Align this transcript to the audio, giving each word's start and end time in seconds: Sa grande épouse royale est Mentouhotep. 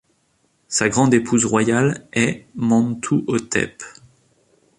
Sa 0.67 0.89
grande 0.89 1.13
épouse 1.13 1.45
royale 1.45 2.07
est 2.11 2.47
Mentouhotep. 2.55 3.83